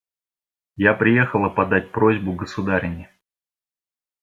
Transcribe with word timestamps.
Я 0.77 0.95
приехала 0.95 1.47
подать 1.49 1.91
просьбу 1.91 2.33
государыне. 2.33 3.13